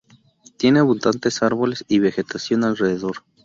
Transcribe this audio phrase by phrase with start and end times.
[0.57, 3.17] Tiene abundantes árboles y vegetación alrededor.